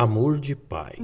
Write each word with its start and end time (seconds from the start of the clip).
Amor 0.00 0.38
de 0.38 0.54
Pai. 0.54 0.94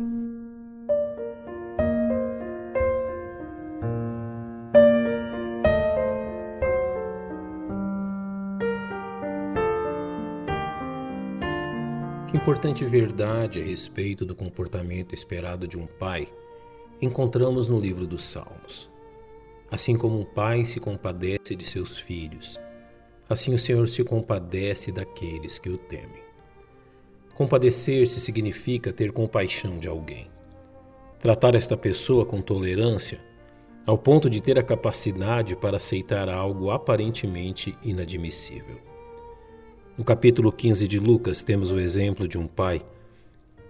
Que 12.29 12.37
importante 12.37 12.85
verdade 12.85 13.61
a 13.61 13.65
respeito 13.65 14.25
do 14.25 14.37
comportamento 14.37 15.13
esperado 15.13 15.67
de 15.67 15.77
um 15.77 15.89
pai 15.89 16.33
encontramos 17.03 17.69
no 17.69 17.81
livro 17.81 18.07
dos 18.07 18.23
Salmos. 18.23 18.89
Assim 19.73 19.99
como 19.99 20.21
um 20.21 20.25
pai 20.25 20.65
se 20.65 20.79
compadece 20.79 21.57
de 21.57 21.65
seus 21.65 21.99
filhos, 21.99 22.61
assim 23.29 23.53
o 23.53 23.59
Senhor 23.59 23.89
se 23.89 24.05
compadece 24.05 24.93
daqueles 24.93 25.59
que 25.59 25.69
o 25.69 25.77
temem. 25.77 26.24
Compadecer-se 27.35 28.21
significa 28.21 28.93
ter 28.93 29.11
compaixão 29.11 29.79
de 29.79 29.89
alguém. 29.89 30.31
Tratar 31.21 31.55
esta 31.55 31.77
pessoa 31.77 32.25
com 32.25 32.41
tolerância, 32.41 33.19
ao 33.85 33.99
ponto 33.99 34.31
de 34.31 34.41
ter 34.41 34.59
a 34.59 34.63
capacidade 34.63 35.57
para 35.57 35.77
aceitar 35.77 36.29
algo 36.29 36.71
aparentemente 36.71 37.77
inadmissível. 37.83 38.81
No 39.99 40.05
capítulo 40.05 40.53
15 40.53 40.87
de 40.87 40.99
Lucas, 40.99 41.43
temos 41.43 41.73
o 41.73 41.79
exemplo 41.79 42.27
de 42.27 42.39
um 42.39 42.47
pai 42.47 42.81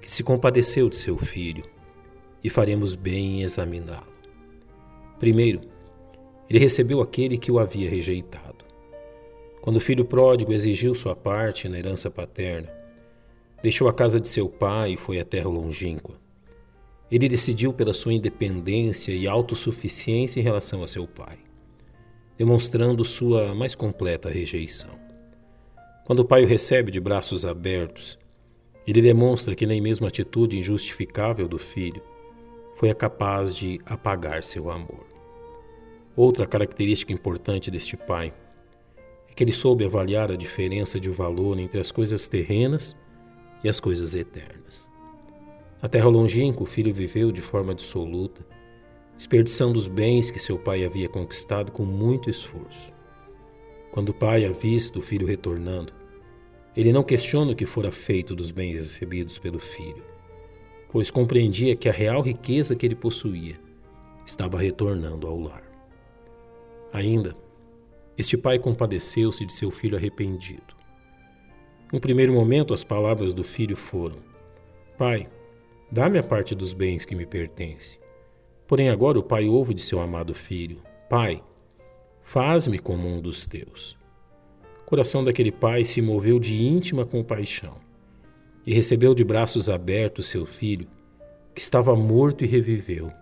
que 0.00 0.10
se 0.10 0.22
compadeceu 0.22 0.90
de 0.90 0.96
seu 0.98 1.16
filho, 1.16 1.64
e 2.44 2.50
faremos 2.50 2.94
bem 2.94 3.40
em 3.40 3.42
examiná-lo. 3.42 4.12
Primeiro, 5.18 5.62
ele 6.50 6.58
recebeu 6.58 7.00
aquele 7.00 7.38
que 7.38 7.50
o 7.50 7.58
havia 7.58 7.88
rejeitado. 7.88 8.62
Quando 9.62 9.76
o 9.76 9.80
filho 9.80 10.04
pródigo 10.04 10.52
exigiu 10.52 10.94
sua 10.94 11.16
parte 11.16 11.66
na 11.70 11.78
herança 11.78 12.10
paterna, 12.10 12.70
Deixou 13.64 13.88
a 13.88 13.94
casa 13.94 14.20
de 14.20 14.28
seu 14.28 14.46
pai 14.46 14.92
e 14.92 14.96
foi 14.98 15.18
à 15.18 15.24
terra 15.24 15.48
longínqua. 15.48 16.16
Ele 17.10 17.30
decidiu 17.30 17.72
pela 17.72 17.94
sua 17.94 18.12
independência 18.12 19.10
e 19.10 19.26
autossuficiência 19.26 20.38
em 20.38 20.42
relação 20.42 20.82
a 20.82 20.86
seu 20.86 21.06
pai, 21.06 21.38
demonstrando 22.36 23.02
sua 23.06 23.54
mais 23.54 23.74
completa 23.74 24.28
rejeição. 24.28 24.90
Quando 26.04 26.18
o 26.18 26.24
pai 26.26 26.44
o 26.44 26.46
recebe 26.46 26.92
de 26.92 27.00
braços 27.00 27.46
abertos, 27.46 28.18
ele 28.86 29.00
demonstra 29.00 29.54
que 29.54 29.64
nem 29.64 29.80
mesmo 29.80 30.04
a 30.04 30.10
atitude 30.10 30.58
injustificável 30.58 31.48
do 31.48 31.58
filho 31.58 32.02
foi 32.74 32.92
capaz 32.92 33.56
de 33.56 33.80
apagar 33.86 34.44
seu 34.44 34.70
amor. 34.70 35.06
Outra 36.14 36.46
característica 36.46 37.14
importante 37.14 37.70
deste 37.70 37.96
pai 37.96 38.30
é 39.26 39.32
que 39.32 39.42
ele 39.42 39.52
soube 39.52 39.86
avaliar 39.86 40.30
a 40.30 40.36
diferença 40.36 41.00
de 41.00 41.08
valor 41.08 41.58
entre 41.58 41.80
as 41.80 41.90
coisas 41.90 42.28
terrenas 42.28 42.94
e 43.64 43.68
as 43.68 43.80
coisas 43.80 44.14
eternas. 44.14 44.90
Na 45.80 45.88
terra 45.88 46.08
longínqua, 46.08 46.62
o 46.62 46.66
filho 46.66 46.92
viveu 46.92 47.32
de 47.32 47.40
forma 47.40 47.74
dissoluta, 47.74 48.46
desperdiçando 49.16 49.78
os 49.78 49.88
bens 49.88 50.30
que 50.30 50.38
seu 50.38 50.58
pai 50.58 50.84
havia 50.84 51.08
conquistado 51.08 51.72
com 51.72 51.84
muito 51.84 52.28
esforço. 52.28 52.92
Quando 53.90 54.10
o 54.10 54.14
pai 54.14 54.44
avista 54.44 54.98
o 54.98 55.02
filho 55.02 55.26
retornando, 55.26 55.94
ele 56.76 56.92
não 56.92 57.02
questiona 57.02 57.52
o 57.52 57.56
que 57.56 57.64
fora 57.64 57.90
feito 57.90 58.34
dos 58.34 58.50
bens 58.50 58.78
recebidos 58.78 59.38
pelo 59.38 59.58
filho, 59.58 60.04
pois 60.90 61.10
compreendia 61.10 61.76
que 61.76 61.88
a 61.88 61.92
real 61.92 62.20
riqueza 62.20 62.74
que 62.74 62.84
ele 62.84 62.96
possuía 62.96 63.58
estava 64.26 64.58
retornando 64.58 65.26
ao 65.26 65.38
lar. 65.38 65.62
Ainda, 66.92 67.36
este 68.18 68.36
pai 68.36 68.58
compadeceu-se 68.58 69.44
de 69.46 69.52
seu 69.52 69.70
filho 69.70 69.96
arrependido 69.96 70.83
no 71.94 72.00
primeiro 72.00 72.32
momento, 72.32 72.74
as 72.74 72.82
palavras 72.82 73.34
do 73.34 73.44
filho 73.44 73.76
foram: 73.76 74.16
Pai, 74.98 75.28
dá-me 75.92 76.18
a 76.18 76.24
parte 76.24 76.52
dos 76.52 76.72
bens 76.72 77.04
que 77.04 77.14
me 77.14 77.24
pertence. 77.24 78.00
Porém, 78.66 78.88
agora 78.88 79.16
o 79.16 79.22
pai 79.22 79.46
ouve 79.46 79.72
de 79.72 79.80
seu 79.80 80.00
amado 80.00 80.34
filho: 80.34 80.82
Pai, 81.08 81.40
faz-me 82.20 82.80
como 82.80 83.06
um 83.06 83.20
dos 83.20 83.46
teus. 83.46 83.96
O 84.82 84.86
coração 84.86 85.22
daquele 85.22 85.52
pai 85.52 85.84
se 85.84 86.02
moveu 86.02 86.40
de 86.40 86.64
íntima 86.64 87.06
compaixão 87.06 87.76
e 88.66 88.74
recebeu 88.74 89.14
de 89.14 89.22
braços 89.22 89.68
abertos 89.68 90.26
seu 90.26 90.44
filho, 90.46 90.88
que 91.54 91.60
estava 91.60 91.94
morto 91.94 92.42
e 92.42 92.48
reviveu, 92.48 93.12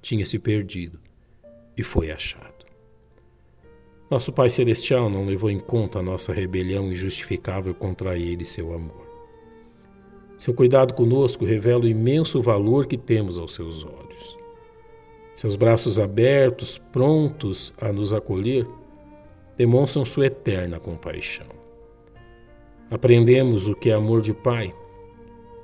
tinha 0.00 0.24
se 0.24 0.38
perdido 0.38 0.98
e 1.76 1.82
foi 1.82 2.10
achado. 2.10 2.61
Nosso 4.12 4.30
Pai 4.30 4.50
Celestial 4.50 5.08
não 5.08 5.24
levou 5.24 5.50
em 5.50 5.58
conta 5.58 6.00
a 6.00 6.02
nossa 6.02 6.34
rebelião 6.34 6.92
injustificável 6.92 7.74
contra 7.74 8.14
Ele 8.14 8.42
e 8.42 8.46
seu 8.46 8.74
amor. 8.74 9.06
Seu 10.36 10.52
cuidado 10.52 10.92
conosco 10.92 11.46
revela 11.46 11.84
o 11.84 11.88
imenso 11.88 12.42
valor 12.42 12.84
que 12.84 12.98
temos 12.98 13.38
aos 13.38 13.54
seus 13.54 13.82
olhos. 13.82 14.38
Seus 15.34 15.56
braços 15.56 15.98
abertos, 15.98 16.76
prontos 16.76 17.72
a 17.80 17.90
nos 17.90 18.12
acolher, 18.12 18.68
demonstram 19.56 20.04
sua 20.04 20.26
eterna 20.26 20.78
compaixão. 20.78 21.46
Aprendemos 22.90 23.66
o 23.66 23.74
que 23.74 23.88
é 23.88 23.94
amor 23.94 24.20
de 24.20 24.34
Pai 24.34 24.74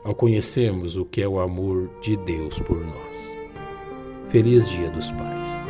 ao 0.03 0.15
conhecermos 0.15 0.97
o 0.97 1.05
que 1.05 1.21
é 1.21 1.29
o 1.29 1.39
amor 1.39 1.91
de 2.01 2.17
Deus 2.17 2.59
por 2.61 2.83
nós. 2.83 3.37
Feliz 4.31 4.71
Dia 4.71 4.89
dos 4.89 5.13
Pais. 5.13 5.68